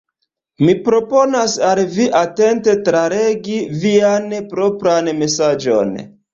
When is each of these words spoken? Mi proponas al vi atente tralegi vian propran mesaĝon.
Mi 0.69 0.73
proponas 0.87 1.53
al 1.73 1.81
vi 1.97 2.07
atente 2.21 2.75
tralegi 2.89 3.61
vian 3.87 4.29
propran 4.57 5.15
mesaĝon. 5.23 5.97